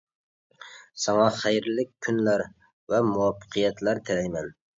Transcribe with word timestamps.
ساڭا 1.03 1.27
خەيرلىك 1.35 1.91
كۈنلەر 2.07 2.45
ۋە 2.95 3.03
مۇۋەپپەقىيەتلەر 3.11 4.03
تىلەيمەن. 4.11 4.53